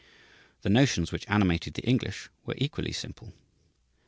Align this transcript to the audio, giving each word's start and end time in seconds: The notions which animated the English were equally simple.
The 0.63 0.69
notions 0.71 1.11
which 1.11 1.27
animated 1.29 1.75
the 1.75 1.83
English 1.83 2.31
were 2.43 2.55
equally 2.57 2.91
simple. 2.91 3.35